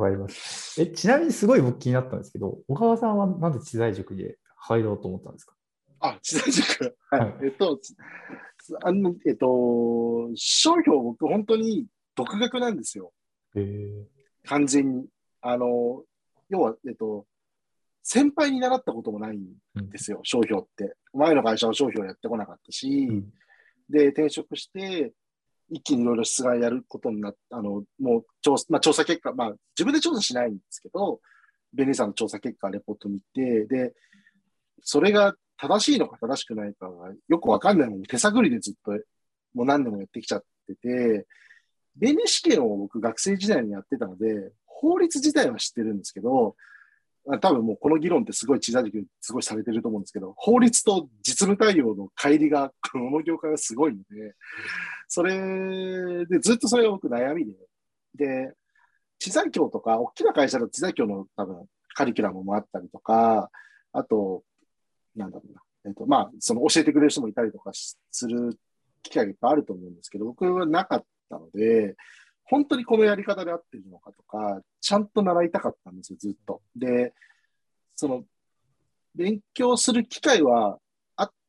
[0.00, 0.80] わかります。
[0.80, 5.54] え、ちなみにすごい僕気になったんですけど、小川さんはなんで知財塾で入ろうと思ったんですか？
[6.00, 6.96] あ、知財塾？
[7.10, 7.20] はい。
[7.20, 7.94] はいえっと、つ
[8.82, 13.12] あの、えっと、商標僕本当に独学なんですよ。
[13.54, 14.06] へえ
[14.46, 15.06] 完全に。
[15.42, 16.02] あの、
[16.48, 17.26] 要は、えっと、
[18.02, 20.96] 先輩に習ったこともないんですよ、商標って。
[21.12, 23.32] 前の会社は商標やってこなかったし、うん
[23.88, 25.12] で、転職して、
[25.70, 31.20] 一気にいろいろ出願やることになった、あの、もう調査、まあ、調査結果、まあ、自分で調査しないんですけど、
[31.72, 33.94] ベニーさんの調査結果、レポート見て、で、
[34.82, 38.92] それが正しいのか正しくないかがよくわかんないのに手探りでずっと、
[39.54, 41.26] もう何年もやってきちゃってて、
[41.96, 46.56] 弁理試験を僕学生時代にやってたので、法律自体は知ってるんですけど、
[47.40, 54.34] 多分もうこの議論ってすごい小さい時すごいされてると思うんですけど、法律と実務対応の乖離が、この業界はすごいので、
[55.12, 57.52] それでずっとそれが僕悩みで、
[58.14, 58.54] で、
[59.18, 63.50] 知財協とか、大きな会社の知財協の多分カリキュラムもあったりとか、
[63.92, 64.44] あと、
[65.16, 68.56] なんだろうな、えっと、まあ、その教えてくれる人もいたりとかする
[69.02, 71.96] 機会がいっぱいあると思うんですけど、僕はなかったので、
[72.44, 76.62] 本当にこのやり方で合ってるのかとか、ちゃんと習いたかったんですよ、ずっと。
[76.76, 77.14] で、
[77.96, 78.22] その、
[79.16, 80.78] 勉強する機会は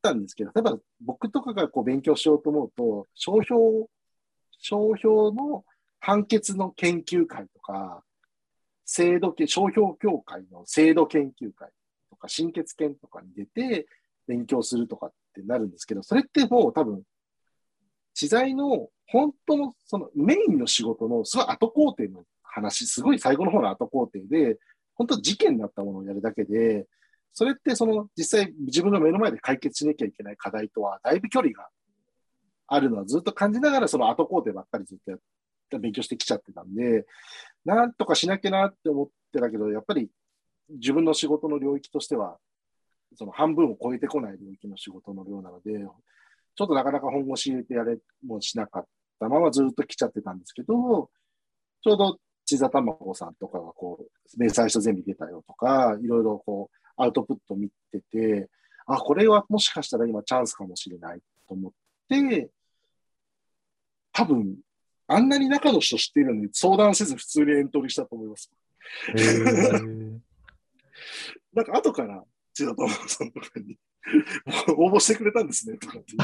[0.01, 3.87] たんですけど、例えば僕とかがこう勉強しようと思うと、商標、
[4.59, 5.63] 商標の
[5.99, 8.03] 判決の研究会とか、
[8.85, 11.69] 制度、商標協会の制度研究会
[12.09, 13.87] とか、新血研とかに出て
[14.27, 17.03] 勉強するとかってなるんですけど、それってもう多分、
[18.13, 24.57] 知財の本当のそのメインの仕事のすごい後工程の話、すごい最後の方の後工程で、
[24.95, 26.87] 本当事件になったものをやるだけで、
[27.33, 31.67] それってその実際自分の目の前で解決しなきゃいけない課題とはだいぶ距離が
[32.67, 35.19] あるのはずっと感じながらその後工程ばっかりずっとやっ
[35.79, 37.05] 勉強してきちゃってたんで、
[37.65, 40.09] なんとかしなきゃなって思ってたけど、やっぱり
[40.69, 42.37] 自分の仕事の領域としては、
[43.15, 45.71] その半分を超えてこない領域の仕事の量なので、
[46.55, 48.85] ちょっとなかなか本腰入れてやれもしなかっ
[49.19, 51.09] たままずっと来ちゃってたんですけど、
[51.83, 54.03] ちょうど千座卵さんとかがこう、
[54.37, 58.49] 明細書全部出たよとか、いろいろこう、アウトプット見てて、
[58.85, 61.71] あ、これはもしかしたら今チャンスかもしれないと思っ
[62.09, 62.49] て、
[64.11, 64.57] 多分、
[65.07, 68.51] あんなに中の人知っているのに相談せず普通にエントリーしたと思います。
[71.53, 72.23] なんか後から
[72.53, 73.77] 千田卵さんとかに
[74.77, 76.19] 応募してくれたんですねとかっていう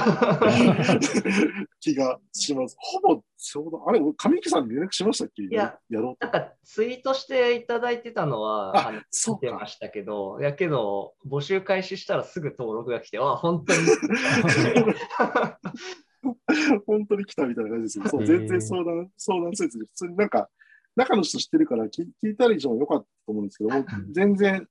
[1.80, 2.76] 気がします。
[2.80, 5.44] ほぼ相談、あれ、上木さんに連絡しましたっけ？
[5.44, 6.26] いや、やろうと。
[6.26, 13.80] なんかツイートしていただいてたのは、ああのそうてましたけど、やけど、募集開始したらすぐ登録が来て、あ、本当に。
[16.86, 18.06] 本当に来たみたいな感じですよ。
[18.10, 20.50] そう、全然相談、相談せずに、普通になんか、
[20.96, 23.70] 中の人知ってるから聞聞いたら以上よかったと思うんですけど、
[24.12, 24.68] 全然、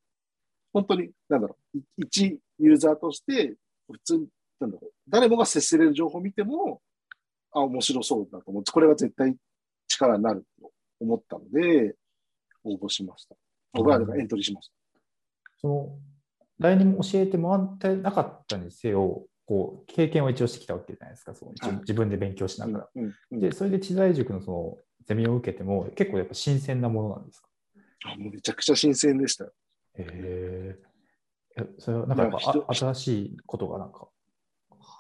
[0.73, 3.57] 本当に、なんだろう、い一ユーザーとして、
[3.91, 4.29] 普通に、
[4.61, 6.81] なんだろう、誰もが接せれる情報を見ても、
[7.53, 9.35] あ、面白そうだと思って、これは絶対
[9.89, 11.95] 力になると思ったので、
[12.65, 13.37] 応募しました。
[13.73, 14.71] 僕はだからエントリーしまし
[15.59, 15.99] その
[16.59, 22.73] 誰にも教えてもらってなかったにせよ、こう経験を一応してきたわけじゃないですか、その自分で勉強しなた。
[22.73, 22.89] がら。
[22.95, 27.49] うんうんで、それで知財塾のそのゼミを受けても、結構やっぱ新鮮なものなんですか？
[28.05, 29.53] あもうめちゃくちゃ新鮮でしたよ。
[29.99, 30.79] へえ。
[31.57, 32.39] えそれはなんか
[32.75, 34.09] 新しいことがなんか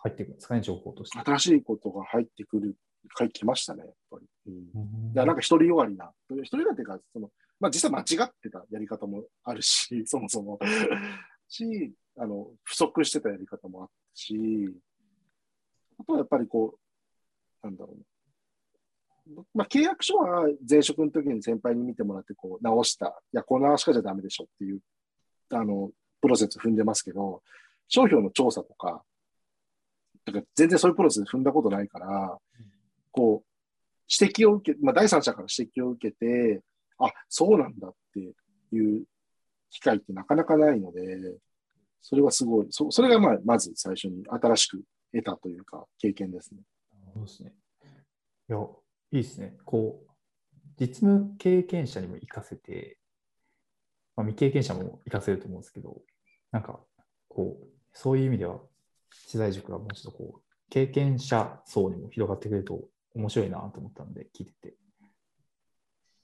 [0.06, 1.18] 入ってくるんですかね、情報として。
[1.18, 2.76] 新しいことが入ってくる、
[3.14, 4.26] 入ってきましたね、やっぱり。
[4.46, 6.12] うんうんいや、なんか独りよがりな。
[6.28, 7.30] 独りよがりっていうか、その、
[7.60, 10.58] まあ実際間違ってたやり方もあるし、 そもそも。
[11.48, 14.74] し、あの、不足してたやり方もあったし、
[15.98, 16.78] あとはやっぱりこ
[17.62, 19.44] う、なんだろうな。
[19.54, 23.20] まあ契約書は前職の時に先輩に見てもらってこう直した。
[23.32, 24.80] いや、この直しかじゃダメでしょっていう、
[25.50, 25.90] あの、
[26.20, 27.42] プロセス踏んでますけど、
[27.88, 29.02] 商標の調査とか、
[30.24, 32.38] だから全然そういうプロセス踏んだことないから、
[33.12, 33.46] こう、
[34.08, 36.60] 指摘を受け、まあ、第三者から指摘を受けて、
[36.98, 39.04] あ、そうなんだっていう
[39.70, 41.02] 機会ってなかなかないので、
[42.00, 44.82] それはすごい、そそれがまあ、まず最初に新しく
[45.12, 46.60] 得たというか、経験ですね。
[47.14, 47.54] そうですね。
[48.48, 49.56] いや、いいですね。
[49.64, 50.10] こう、
[50.78, 52.98] 実務経験者にも活かせて、
[54.14, 56.00] まあ、未経験者も活かせると思うんですけど、
[56.52, 56.80] なんか、
[57.28, 58.60] こう、そういう意味では、
[59.28, 64.74] 知財塾がもうちょっとこう、経験者層にも広がってくれると面白いなと思ったので、聞いてて。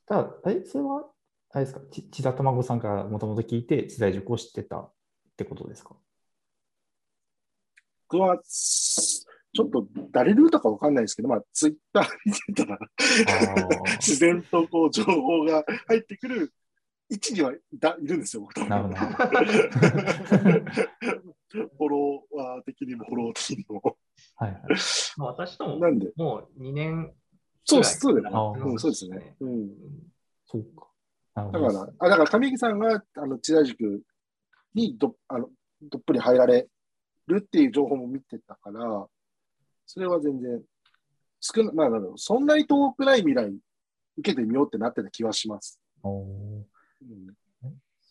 [0.07, 1.05] ただ、え、それは、
[1.51, 4.93] あれですか、ち千田卵さんからもともと聞いて、知財塾を知ってたっ
[5.37, 5.97] てことですか
[8.09, 12.79] 僕は、ちょっと誰ルートかわかんないですけど、まあ、ツイッター見てたら、
[13.99, 16.53] 自然とこう情報が入ってくる
[17.13, 18.97] 位置にはいたいるんですよ、僕多なるほど。
[21.53, 23.99] フォロワー的にもフォロー的にも。
[24.37, 24.63] はいはい。
[25.19, 27.13] まあ私ともなんで、もう2年
[27.65, 28.65] そうくらいそうだよね。
[28.65, 29.37] あうん、そうですね。
[29.41, 29.71] うん。
[30.47, 30.89] そうか。
[31.35, 31.51] だ。
[31.51, 31.69] から、
[31.99, 34.03] あだから上木さんがあの千田塾
[34.75, 35.51] にどあの
[35.83, 36.67] どっぷり入られ
[37.27, 39.07] るっていう情報も見てたから、
[39.85, 40.63] それは全然
[41.41, 43.55] 少な、まあ、なんだろうそんなに遠くない未来
[44.19, 45.79] 受けてみようってなってた気はします。
[46.03, 46.65] お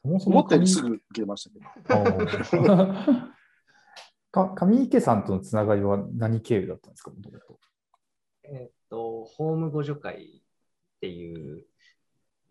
[0.02, 2.94] そもそも思ったより上すぐ受けましたけど。
[4.32, 7.60] か上池さんとのつながりは何経由だったんですか、もともと。
[8.44, 10.42] えっと、ホーム互助会っ
[11.02, 11.66] ていう、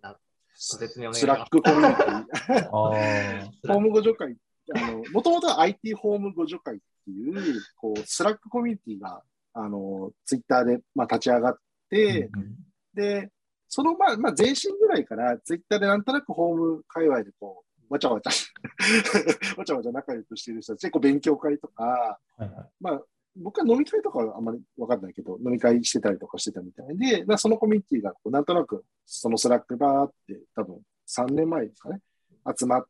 [0.03, 0.19] なご
[0.55, 2.69] 説明お願いしますスラックコミュニティ。
[2.71, 4.37] ホーム互助会、
[4.77, 9.23] あの、もともとは IT ホーム互助会っていう、こう、スラックコミュニティが、
[9.55, 11.57] あの、ツイッターで、まあ、立ち上がっ
[11.89, 12.57] て、うんうん
[12.93, 13.31] で、
[13.71, 18.31] その、まあ、まあ、前身ぐらいから、ツイッターでなんとなく法務界隈でこう、わちゃわちゃ、
[19.57, 22.71] わちゃわちゃ仲良くしている人たちで、こう、勉強会とか、はいはい。
[22.81, 23.03] まあ、
[23.37, 32.01] 僕は飲み会とかはあんまりわかんないけど、飲み会してたりとかしてたみたいで、まあ、そのコミュニティがこうなんとなく、そのスラックバーって多分3年前ですかね、
[32.59, 32.87] 集まっ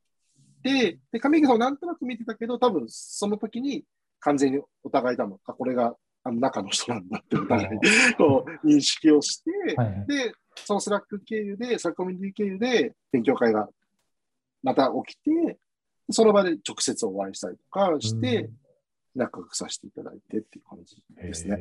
[0.62, 3.85] て、で、上池さんをなんとなく見てたけど、多分その時に
[4.21, 7.69] 完全にお互い多分、あ、これがあの中の人なんだってお互い
[8.17, 10.06] こう認識をして、はいはい。
[10.06, 13.69] で、そのスラック経由で、スラックコミュニティ経由で勉強会が
[14.62, 15.58] また起きて、
[16.11, 18.50] その場で直接お会いしたりとかして、うん。
[19.14, 21.58] 仲良くさせていただいてっていう感じですね。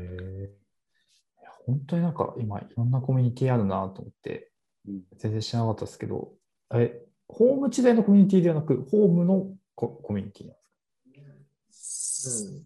[1.65, 4.51] 本当になんか今いろんなコミュニティあるなと思って
[4.88, 5.01] うん。
[5.17, 6.31] 全然知らなかったですけど、
[6.73, 10.47] え、ホーム時代のコミュニティではなく、ホームのココミュニティ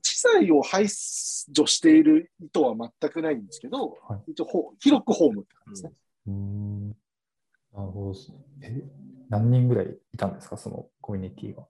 [0.02, 4.32] 知財を排除している意図は全くないんですけど、かはい。
[4.32, 5.98] 一応ほ広くホームって感じですね。
[6.28, 6.90] うーん。
[6.90, 8.38] なるほどですね。
[8.62, 8.84] え、
[9.30, 11.68] 何人ぐらいいたんですか、そのコミュニティは。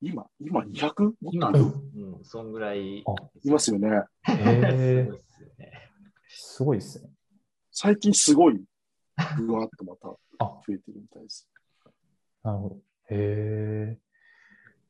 [0.00, 1.14] 今、今 200?
[1.32, 3.02] 今、ううんん、そんぐらい。
[3.06, 3.88] あいますよね。
[4.28, 5.72] へーすごいっすよね。
[6.28, 7.10] すごいですね。
[7.70, 8.62] 最近すごい、
[9.36, 10.08] ぶわっとまた
[10.38, 11.48] あ増えてるみたいです。
[12.42, 12.76] なるほど。
[13.10, 13.98] へえ。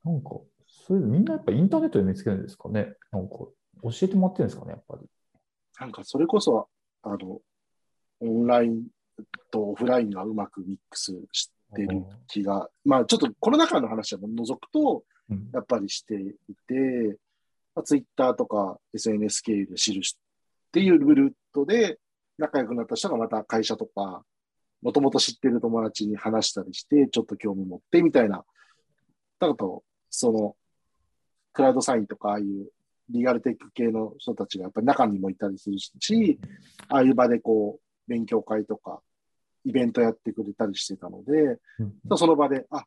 [0.04, 0.30] なんか、
[0.86, 2.94] そういうみんなやっぱインターネットで見つけるんですかね？
[3.10, 3.54] なんか、教
[4.02, 5.06] えてもらってるんですかね、やっぱり。
[5.80, 6.68] なんかそれこそ、
[7.02, 7.40] あの、
[8.20, 8.86] オンライン
[9.50, 17.18] とオフラインがうまくミックスしてる気が、まあちょっとコロナ禍の話は除くと、うんやっぱりしていて、
[17.74, 21.98] まあ、ツイッターとか SNS 経由で知るしっていうルートで
[22.36, 24.22] 仲良くなった人がまた会社とか、
[24.82, 28.44] もともと知ってる友達に話したりして、ちょっと興味持ってみたいな。
[29.40, 30.56] だと、その、
[31.54, 32.68] クラウドサインとか、ああいう
[33.08, 36.38] リーガルテック系の人たちがやっぱり中にもいたりするし、
[36.88, 39.00] ああいう場でこう、勉強会とか、
[39.64, 42.84] イベントやってくれたりしてたので、うんその場で、あ、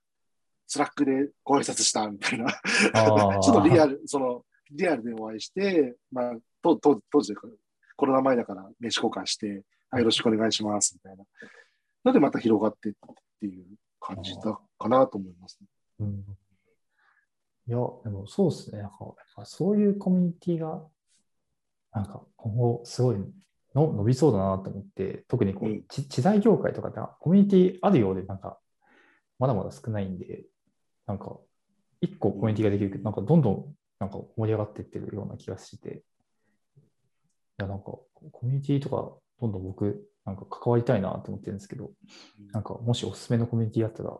[0.68, 2.52] スラックでご挨拶したみたいな、
[3.42, 7.40] ちょっとリアル、その、リアルでお会いして、まあ、当当当時で
[7.96, 11.24] コロナ前だから名刺交換して、あよろしくお願いします、みたいな。
[12.04, 12.94] のでまた広がってっ
[13.40, 13.66] ていう
[14.00, 15.68] 感じだかなと思います、ね。
[16.00, 16.38] うん
[17.68, 18.82] いや、でもそうですね。
[18.82, 18.96] なんか、
[19.46, 20.84] そういうコミュニティが、
[21.92, 23.18] なんか今後すごい
[23.76, 28.60] の伸びそうだなと思って、特にこう、知財業界とかでコミュニティあるようで、なんか、
[29.40, 30.46] まだまだ少ないんで、
[31.06, 31.38] なんか、
[32.02, 36.04] 一個コミュニティができるけど、なんかどんどんなんか盛り上がっていってるような気がして、
[37.60, 38.10] いや、なんか、コ
[38.44, 41.92] ミュニティとか、どんどん僕、なんか関わりたいなと思ってるんですけど、
[42.52, 44.18] なんか、もしおすすめのコミュニティあったら、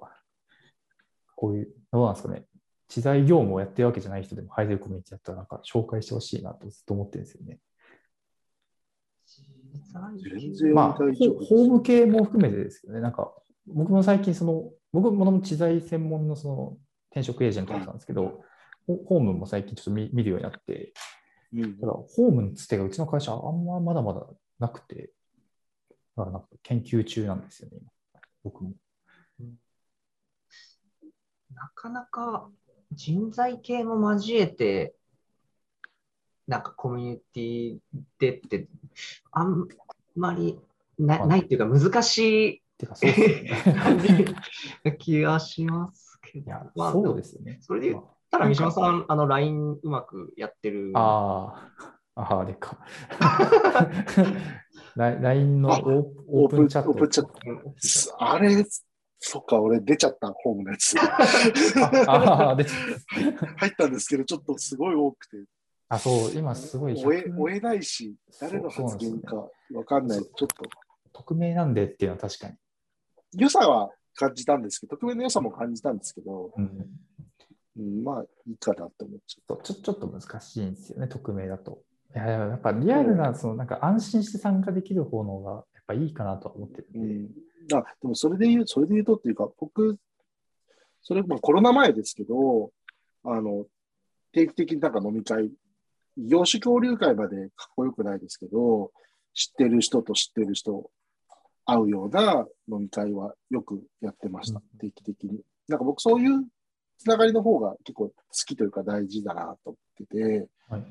[1.36, 2.46] こういう、どうなんですかね、
[2.88, 7.60] 知財業務をやってるわけじゃない人でも入れるコミュニティだったら、なんか紹介してほしいなとずっと思ってるんですよね。
[9.94, 13.34] まあ、大丈夫ですホホーム系も含めてですけどね、なんか、
[13.68, 16.78] 僕も最近、その、僕も知財専門のその
[17.12, 18.42] 転職エージェントだったんですけど、
[18.86, 20.94] ホホームも最近ちょっと見見るようになって、
[21.54, 21.78] うん。
[21.78, 24.26] ただ、ホームのつてがうちの会社、あんままだまだ
[24.60, 25.12] なくて、
[26.16, 27.92] だからなんか研究中なんですよね、今。
[28.44, 28.74] 僕も。
[31.54, 32.50] なかなか
[32.92, 34.94] 人材系も交えて、
[36.48, 37.78] なんかコミュニティ
[38.20, 38.68] でって、
[39.32, 39.68] あん
[40.16, 40.58] まり
[40.98, 43.28] なはいないっていうか難してか、そうですよ
[44.86, 46.52] い 気がしますけど。
[46.76, 47.58] まあそうですよね。
[47.62, 50.92] それで言っまたら、三島さん、あの、LINE うまくやってる。
[50.96, 51.70] あ
[52.16, 52.78] あー、ああれか。
[54.96, 56.92] ラ LINE のオあープンチャット。
[56.92, 57.74] オープンチャットうん
[58.20, 58.66] あれ、
[59.20, 60.96] そっか、俺出ちゃった、ホームのやつ。
[63.58, 65.38] 入ったんですけど、ちょっとすごい多くて、
[65.90, 69.36] あ、そう、今すごい追え100追えないし、誰の発言か
[69.74, 70.20] わかんない。
[70.20, 70.48] ちょっと、
[71.14, 72.56] 匿名なんでっていうのは確かに。
[73.34, 76.90] 良さは感じたんですけど、匿名の良さも感じたんですけど、うん、
[77.78, 81.82] うん、まあいいかなって思っちゃっそうちょちょっと難しいんですよね、匿名だと。
[82.14, 87.00] いや、いややっぱリアルな、そのなんか安心して参加できる方の方がやっぱいいかなとは思ってるた。
[87.00, 87.14] んで。
[87.14, 87.30] うん。
[87.74, 89.98] あ、でもそれで言う、それで言うとっていうか、僕、
[91.02, 92.72] それ、まあコロナ前ですけど、
[93.24, 93.66] あの、
[94.32, 95.52] 定期的になんか飲み会、
[96.18, 98.92] 業種交流会までかっこよくないですけど、
[99.34, 100.90] 知ってる人と知ってる人、
[101.66, 105.42] 会うような飲み会はよくやってましたうん、定期的に。
[105.68, 106.46] なんか僕そういう
[106.98, 110.84] つながりの方が結構好きというか大事だなと思ってて、はい、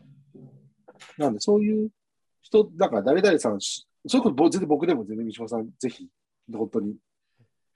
[1.18, 1.90] なんでそういう
[2.42, 6.08] 人、だから誰々さんし、それこそ僕全然僕でも全然三島さん、ぜひ、
[6.52, 6.96] 本当に、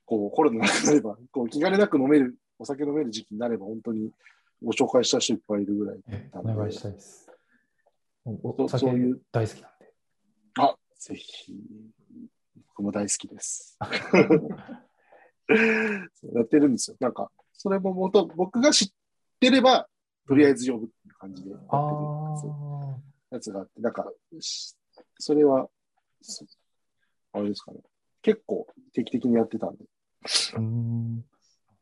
[0.04, 4.12] こうコロナなくなれば、 こう気兼ねなく飲める、お酒飲める時期になれば、本当に
[4.62, 7.30] ご紹介した人いっぱいいるぐらいえお願いしたいです。
[8.24, 9.92] お酒そういう大好きなんで。
[10.58, 11.54] あ、ぜひ、
[12.68, 13.78] 僕も大好きです。
[16.34, 16.96] やってるんですよ。
[17.00, 18.88] なんか、それも元、僕が知っ
[19.40, 19.88] てれば、
[20.26, 22.96] とりあえず呼ぶっていう感じでやってるあ
[23.30, 24.76] やつがあって、なんか、し
[25.18, 25.68] それは、
[26.22, 26.44] そ
[27.32, 27.80] あれですかね。
[28.22, 29.84] 結構定期的にやってたんで、
[30.54, 30.58] あ。
[30.58, 31.24] うん。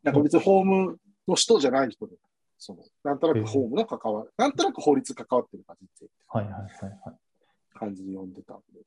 [0.02, 2.16] なんか別にホームの人じゃない人で、
[2.58, 6.62] その、なんとなくホームの関わ、なんとなく法律関わってる感じってはいはいはい
[7.04, 7.16] はい。
[7.74, 8.80] 感じで読んでたんで。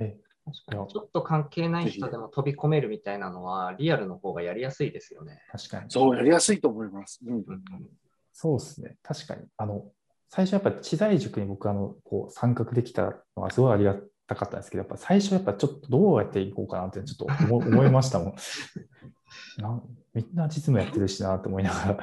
[0.00, 5.42] え、いやちょっと関係ない人でも飛び込めるみたいなのは、リアルの方がやりやすいですよね。
[5.50, 5.90] 確かに。
[5.90, 7.20] そう、やりやすいと思います。
[7.26, 7.34] うん。
[7.34, 7.44] うん
[8.40, 8.96] そうですね。
[9.02, 9.48] 確かに。
[9.56, 9.90] あの、
[10.28, 13.96] 最初やっぱ知財塾に僕、あの、こう、参画できたのはすごいありが
[14.28, 18.34] たかったんですけど、やっぱ最初やっぱちょっとどうやっていこうかなってちょっと思思いましたもん。
[19.58, 19.82] なん
[20.14, 21.98] みんな実務やってるしなと思いながら。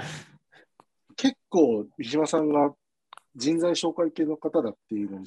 [1.15, 2.73] 結構、三島さんが
[3.35, 5.23] 人材紹介系の方だっていうの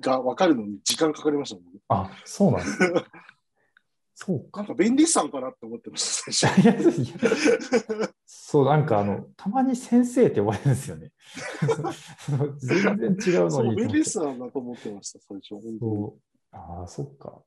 [0.00, 1.80] が分かるのに時間かかりましたもんね。
[1.88, 3.04] あ、そうなんですね。
[4.14, 4.66] そうなかん。
[4.66, 11.10] か便利さんかなって思ってました、最 いやいやそう、なんかあの、たまに先生って呼ばれるんですよね。
[12.58, 13.76] 全然違うのに。
[13.76, 15.78] 便利さんだと思ってました、最初。
[15.78, 16.31] そう。
[16.52, 17.42] ああ、そっか。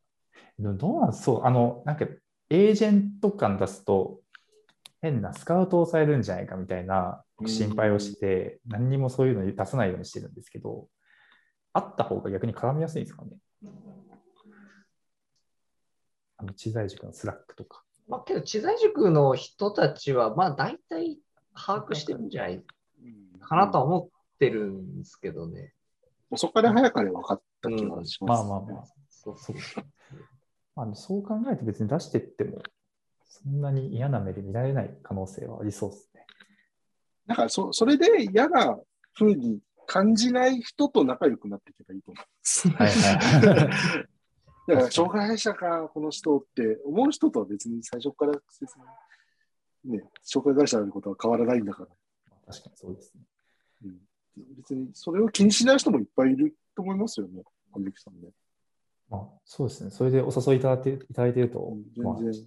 [0.60, 2.06] どうなんそう、あの、なんか、
[2.50, 4.22] エージェント感出すと、
[5.02, 10.88] 変なスカウトをされるんじゃないかみたいな心配をして、何にもそういうの出さないようにしてるんですけど、
[11.74, 13.32] あった方が逆に絡みやすいんですかね？
[16.38, 17.84] あの、知財塾のスラックとか。
[18.08, 21.20] まあ、けど、知財塾の人たちは、まあ、大体
[21.54, 25.74] 把握してるんじゃないうんかなとは思ってるんですけどね。
[26.32, 28.40] 遅かれ早かれ分かった気がします。
[28.40, 28.86] まあまあまあ。
[29.10, 29.56] そうそう。
[30.76, 32.62] まあ、そう考えて別に出してっても、
[33.24, 36.26] そんなに嫌な目で見られない可能性はありそうですね。
[37.26, 38.78] なんかそ、それで嫌な
[39.18, 42.70] 風に感じない人と仲良くなっていけばいいと思います。
[42.70, 44.08] はいはい。
[44.68, 48.78] だから、障害者か、この人って思う人とは別に最初から説
[49.86, 51.90] 明、ね、障害会社のことは変わらないんだから、
[52.48, 53.22] 確かにそうですね。
[53.84, 57.44] うん、別にそれを気にしない人もいっぱいいると思いますよね、
[57.76, 58.30] コミュニケーションね。
[59.10, 59.92] まあ、そうですね。
[59.92, 62.44] それでお誘いいただいていただいていると、うんまあ、全然。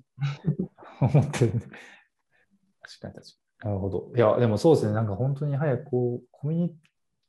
[1.00, 1.66] 思ってるんで。
[1.66, 3.20] 確かに確か
[3.64, 3.68] に。
[3.68, 4.12] なるほど。
[4.16, 4.94] いや、でもそうですね。
[4.94, 6.78] なんか本当に早くこう、コミュニ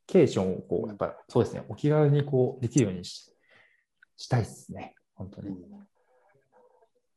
[0.06, 1.64] ケーションをこう、やっぱそうですね。
[1.68, 3.36] お気軽にこう、できるようにし
[4.16, 4.94] したいですね。
[5.14, 5.56] 本当に。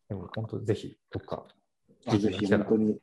[0.10, 1.48] でも本当ぜひ、どっか、
[2.06, 3.00] あぜひ本当に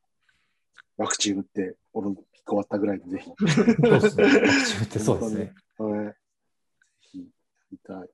[0.99, 3.31] ワクチン打ってオリンピック終わったぐらいでぜひ。
[3.39, 4.25] そうですね。
[4.25, 5.55] ワクチン打ってそうですね。
[7.89, 8.09] はい。
[8.09, 8.12] ぜ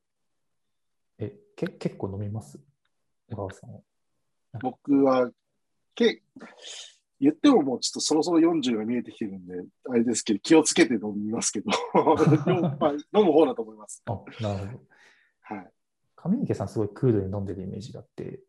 [1.18, 1.26] ひやりたい。
[1.28, 2.58] え、け結構飲みます？
[3.30, 3.80] 小川さんは。
[4.60, 5.30] 僕は、
[5.94, 6.22] け
[7.18, 9.54] 言ってももうちょっとそろそろ40が見えてきてるんで、
[9.88, 11.70] あれですけど、気をつけて飲みますけど、
[12.78, 14.02] まあ飲む方だと思います。
[14.06, 14.84] あ、なるほど。
[15.40, 15.72] はい。
[16.16, 18.40] 上池さんすごいクールに飲んでるイメージがあって、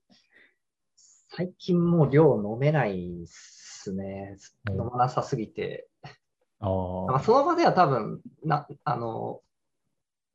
[1.29, 4.37] 最近もう量飲めないっすね。
[4.69, 5.87] うん飲まなさすぎて。
[6.59, 9.41] あその場では多分な、あの、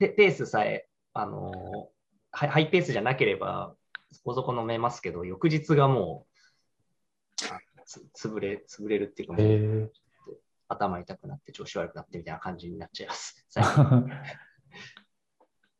[0.02, 1.88] ペペースさえ、あの、
[2.32, 3.76] ハイハイペースじゃなければ、
[4.10, 6.26] そこそこ飲めますけど、翌日がも
[7.44, 9.88] う、あつ潰れ、潰れるっていうか、もうへえ。
[10.68, 13.46] 頭痛くなって調子悪くなってみたいな感じになっちゃいます。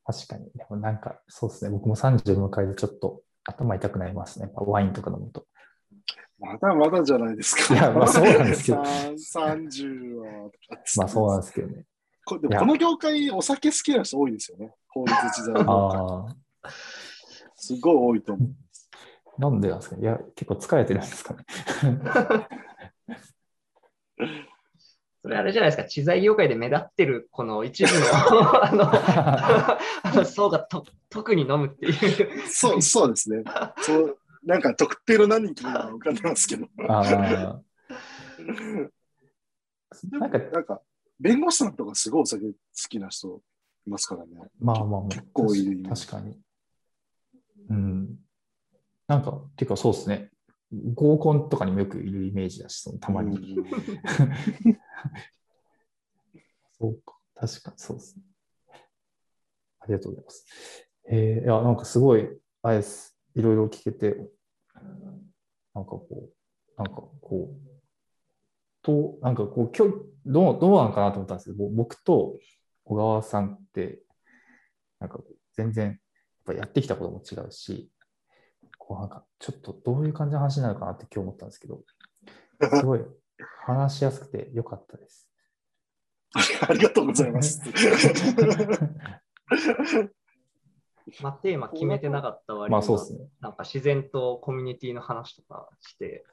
[0.05, 0.51] 確かに。
[0.55, 1.71] でもなんか、そうですね。
[1.71, 4.49] 僕も30迎えでちょっと頭痛くなりますね。
[4.55, 5.49] ワインとか飲むと。
[6.39, 7.75] まだまだじゃないですか。
[7.75, 8.85] いやまあそうなんですけど
[9.17, 10.51] さん30は。
[10.97, 11.87] まあそうなんですけどね。
[12.25, 14.75] こでもこの業界、お酒好きな人多いですよね。
[14.89, 15.67] 法律知財業界。
[15.67, 16.27] あ
[16.63, 16.71] あ、
[17.57, 19.41] すごい多いと思う。
[19.41, 20.03] なんでなんですかね。
[20.03, 21.45] いや、結構疲れてるんですかね。
[25.23, 27.97] それあれじゃないですか、知財業界で目立ってるこの一部の
[28.65, 29.79] あのあ
[30.15, 32.49] の層がと特に飲むっていう。
[32.49, 33.45] そう、そうですね。
[33.79, 36.67] そう、なんか特定の何人かが浮かんでますけど。
[36.77, 37.01] な
[40.27, 40.83] んか、なんか、
[41.23, 42.55] 弁護士さんとかすごいお酒好
[42.89, 43.41] きな人
[43.87, 44.33] いますからね。
[44.59, 46.41] まあまあまあ、結構いる確かに。
[47.71, 48.17] うん。
[49.07, 50.31] なんか、っていうかそうですね。
[50.95, 53.37] 合コンとかにもよくいるイメージだし、そのたまに。
[53.37, 53.67] うん
[56.79, 58.23] そうか、確かにそうですね。
[59.79, 60.47] ありがとうございます。
[61.05, 62.29] えー、いや、なんかすごい、
[62.63, 63.17] あれです。
[63.37, 64.29] いろいろ聞けて、
[65.73, 66.33] なんかこう、
[66.77, 67.72] なんかこう、
[68.83, 69.95] と、なんかこう、今日、
[70.27, 72.39] どう、どうなのかなと思ったんですけど、僕と
[72.85, 74.03] 小川さんって、
[74.99, 75.21] なんか
[75.55, 75.97] 全然、やっ
[76.45, 77.91] ぱやってきたことも違うし、
[78.79, 81.83] こうなんか、ちょっとどういう感じの話になるかなって今日思ったんですけど、
[82.61, 83.01] すごい
[83.65, 85.29] 話しやすくてよかったです。
[86.69, 87.61] ありがとうございます。
[91.21, 93.29] まあ、テーマ決めてなかった割にはまあそうですね。
[93.41, 96.25] なんか自然とコミュニティの話とかして、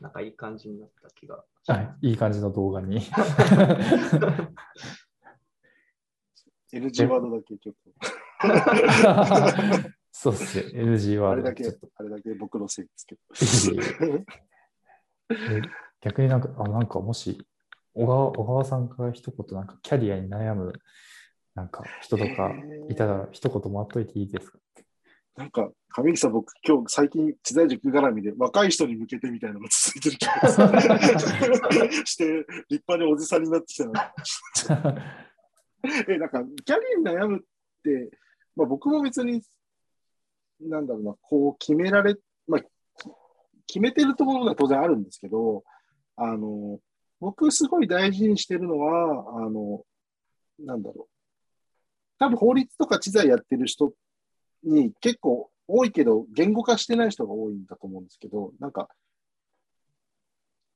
[0.00, 1.44] なんかいい感じになった気が。
[1.66, 3.00] はい、いい感じの動画に。
[6.72, 7.74] NG ワードだけちょっ
[10.12, 10.82] そうですね。
[10.82, 13.20] NG と、ワあれだけードちょっと、あれだけ僕のせいですけど。
[15.30, 15.62] え
[16.00, 17.46] 逆になんか、あなんかもし、
[17.94, 20.72] 小川小川さんから一言、なんかキャリアに悩む、
[21.54, 22.52] なんか人とか
[22.90, 24.58] いたら、一言もらっといていいですか？
[25.36, 30.32] なんか、上木さん、僕、今日最近、知財塾絡みで若い人に向けてみたいなのが続いてる気が
[32.06, 34.14] して、立派におじさんになってきたな。
[36.08, 37.40] え、なんか、キャリアに悩むっ
[37.82, 38.10] て、
[38.54, 39.42] まあ、僕も別に、
[40.60, 42.14] なんだろうな、こう決められ、
[42.46, 42.60] まあ、
[43.66, 45.64] 決めてるところが当然あるんですけど、
[46.14, 46.78] あの、
[47.18, 49.84] 僕すごい大事にしてるのは、あの、
[50.60, 51.14] なんだろう。
[52.18, 53.92] 多分法律とか知財やってる人
[54.64, 58.88] に結構多いけど、言語化してない人が多いんだと思うんですけど、なんか、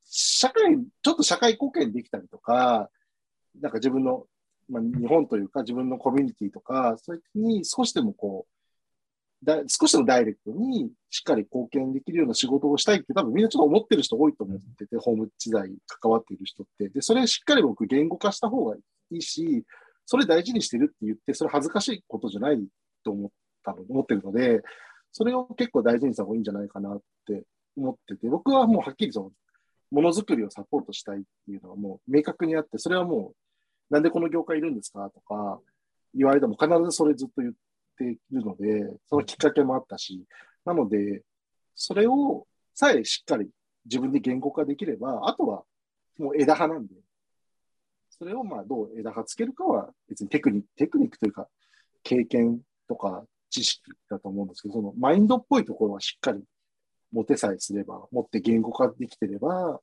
[0.05, 2.89] 社会、ちょっと社会貢献できたりとか、
[3.61, 4.27] なんか自分の、
[4.69, 8.59] まあ、日本というか自分のコミュニティとか、そういう時に少しでもこう、
[9.45, 16.89] だ少しでもダイレクトにしっかり貢献できるような仕事をしたいって多分みんなちょっと思ってる人多いと思ってて、ホーム知財関わっている人って。
[16.89, 18.81] で、それしっかり僕言語化した方がい
[19.19, 19.65] いし、
[20.07, 22.67] それ大事にしてるって言って、それ恥ずかしいことじゃない
[23.05, 23.31] と思っ
[23.75, 24.63] たの、思ってるので、
[25.13, 27.45] それを結構大事にした方がいいんじゃないかなって
[27.77, 29.33] 思ってて、僕はもうはっきりその、
[29.91, 33.33] ものづくりをサポートしたいっていうのはもう明確にあって、それはも
[33.91, 35.61] う、なんでこの業界いるんですかとか
[36.15, 37.53] 言われても必ずそれずっと言っ
[37.99, 40.25] ているので、そのきっかけもあったし、
[40.65, 41.23] なので、
[41.75, 43.49] それをさえしっかり
[43.87, 45.63] 自分で言語化できれば、あとは
[46.19, 46.95] もう枝葉なんで、
[48.11, 51.49] それをまあどう枝葉つけるかは別にテクニック、テクニックというか
[52.03, 56.43] 経験とか知識だと思うんですけど、そのマインドっぽいところはしっかり
[57.13, 59.81] 持てさえすれば、持って言語化できてれば、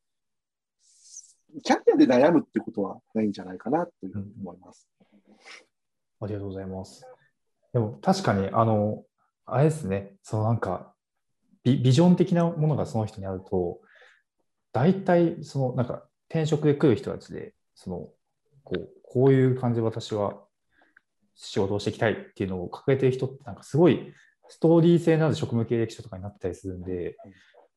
[1.63, 4.89] キャリアで悩むってことはないんじゃないかなというふうに思います。
[6.21, 7.05] ありがとうございます。
[7.73, 9.03] でも確かに、あの、
[9.45, 10.93] あれですね、そのなんか
[11.63, 13.81] ビ、ビジョン的なものがその人にあると、
[14.71, 18.09] 大体、そのなんか転職で来る人たちで、その、
[18.63, 20.44] こう、こういう感じ私は
[21.35, 24.13] 仕事をしていきたいっていうのを掲げてる人って、なんかすごい
[24.47, 27.17] ストーリー性のある職務経歴書とかになったりするんで、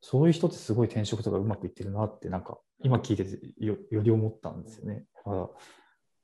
[0.00, 5.04] そういう人ってすごい転職とかうまくいってるなって、なんか今聞いててよより思ったんですよね。
[5.16, 5.48] だから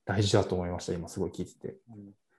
[0.04, 1.76] 大事だと思いました、今すごい聞いてて。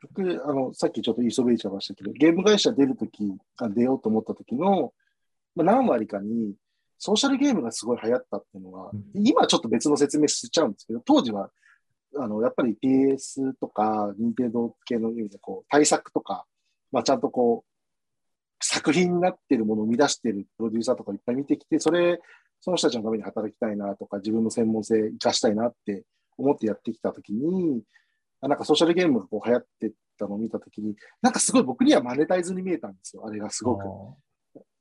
[0.01, 4.93] 僕、あの、さっきちょっと言いそびれちゃいましたけど、ゲーム会社出るとき、あ出ようと思った時の、
[5.55, 6.53] まあ、何割かに、
[6.97, 11.49] ソーシャルゲームがすごい流行ったっていうのは、うん今ちょっと別の説明しちゃうんですけど、当時は、
[12.17, 16.45] あの、やっぱり PS とか、任天堂系の意味で、こう、対策とか、
[16.91, 17.75] まあ、ちゃんとこう、
[18.61, 22.19] 作品になってるものを生み出してるプロデューサーとかいっぱい見てきて、それ、
[22.61, 26.03] その人たちのために働きたいなとか、自分の専門性生かしたいなって
[26.37, 27.83] 思ってやってきたときに、
[28.41, 33.83] なんかソーシャルゲームがこう流行ってたのを見たときに、なんかすごい僕にはマネタイズに見えたんですよ、あれがすごく。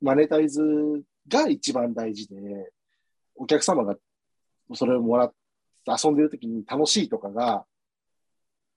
[0.01, 0.63] マネタイズ
[1.29, 2.73] が一番大事で、
[3.35, 3.97] お客様が
[4.75, 5.33] それをもらっ
[5.87, 7.65] 遊んでるときに楽しいとかが、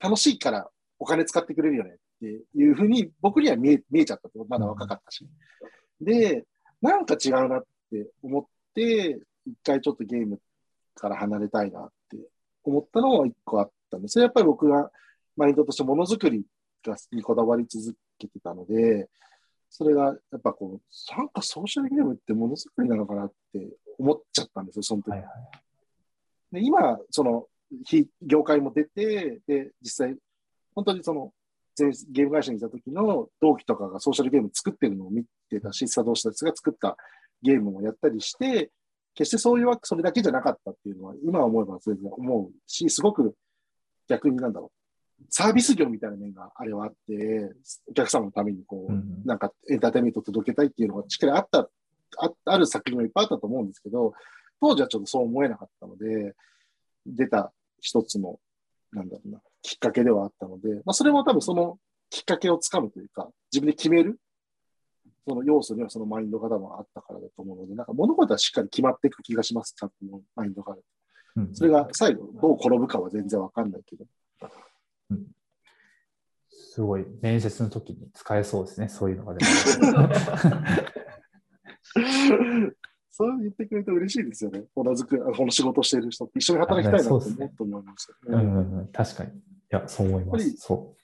[0.00, 0.68] 楽しいから
[0.98, 5.26] お金使ってくれるよねっていうふうに僕には見え見えちゃったと、まだ若かったし。
[6.00, 6.44] で、
[6.80, 8.44] なんか違うなって思っ
[8.74, 10.40] て、一回ちょっとゲーム
[10.94, 12.18] から離れたいなって
[12.64, 14.12] 思ったのは一個あったんです。
[14.12, 14.90] それやっぱり僕が
[15.36, 16.44] マインドとしてものづくり
[16.84, 19.08] がにこだわり続けてたので、
[19.70, 23.68] それがやっぱこう、なんかソーシャルゲームってものづくりなのかなって
[23.98, 25.10] 思っちゃったんですよ、その時。
[25.10, 25.28] はいはい。
[26.52, 27.46] で今、その
[27.84, 30.16] 非業界も出て、で、実際、
[30.74, 31.32] 本当にその、
[31.78, 36.96] 前ゲーム会社にいた時の同期とかがソーシャルゲーム作ってるのを見てたし、佐藤たちが作った
[37.42, 38.70] ゲームもやったりして、
[39.14, 43.34] 決してそういうわけ、それだけじゃなかったっていうのは、今思えば全然思うし、すごく
[44.08, 44.72] 逆になんだろ
[45.20, 47.52] う、サービス業みたいな面があれはあって、
[47.88, 51.68] お客様のためにこう、うんなんかエンターテインメントを届けたいっていうのがしっかりあった、
[52.18, 54.14] あある作品もいっぱいあったと思うんですけど、
[54.60, 56.34] 当時はちょっとそう思えなかったので、
[57.06, 58.38] 出た一つの、
[58.92, 61.78] なんだろうな、きっかけではあったので、まあ、それも多分その
[62.10, 64.18] きっかけをつかむというか、自分で決める、
[65.26, 70.82] その要素にはそのマインドが多分あったからだと思うので、なんか物事はしっかり決まっていく気がします、多分のマインドがある。
[71.36, 74.04] うんそれが最後どう転ぶかは全然わかんないけど。
[76.50, 79.50] すごい面接の時に使えそうですね、そういうのがでも。
[83.18, 84.62] そう言ってくれると嬉しいですよね。
[84.76, 88.42] 同じく、この仕事している人って一緒に働きたいなと思うと思いますようね。
[88.44, 89.30] んうんうん、確かに。
[89.30, 89.32] い
[89.70, 90.56] や、そう思います。
[90.58, 90.94] そ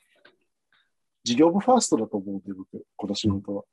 [1.25, 3.65] 事業部ファーストだと思うんで、僕、この仕事は。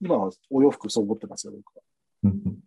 [0.00, 1.82] 今はお洋服そう思ってますよ、僕は。
[2.22, 2.28] う。
[2.28, 2.58] うんうん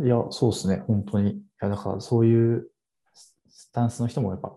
[0.00, 1.30] あいや、そうですね、本当に。
[1.32, 2.70] いや、だからそういう
[3.14, 4.48] ススタンスの人もやっぱ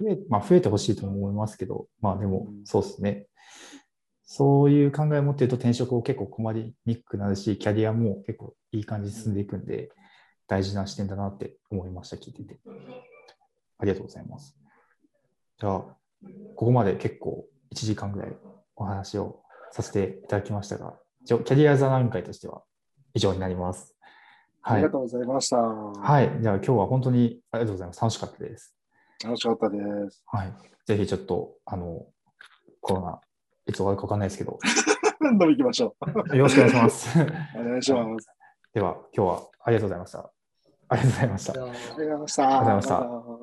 [0.00, 3.27] 増え、まあ、増えてほしいとも思いますけど、まあでもうんそうですね。
[4.38, 9.90] そういう考えを持ってると転職を結構困りにくくなるし、キャリアも結構いい感じに進んでいくんで、
[10.46, 12.60] 大事な視点だなって思いました、聞いてて。
[13.78, 14.56] ありがとうございます。
[15.58, 18.36] じゃあ、ここまで結構1時間ぐらい
[18.76, 22.62] お話をさせていただきましたが、一応キャリア座談会としては
[23.14, 23.96] 以上になります。
[24.60, 24.90] はいありが。
[24.90, 25.56] とうございました。
[25.56, 26.38] はい。
[26.40, 28.00] じゃあ今日は本当にありがとうございます。
[28.00, 28.76] 楽しかったです。
[29.24, 29.78] 楽しかったで
[30.10, 30.22] す。
[30.26, 30.52] はい。
[30.86, 32.06] ぜひちょっと、あの、
[32.80, 33.20] コロナ、
[33.68, 34.58] いつ終わるかわかんないですけど、
[35.22, 36.06] 飲み行きましょう。
[36.36, 37.18] よろしくお願いします。
[37.54, 38.28] お願いします。
[38.72, 40.30] では、今日はありがとうございました。
[40.88, 41.52] ありがとうございました。
[41.52, 42.44] あありがとうございました。
[42.44, 43.37] ありがとうございましたた。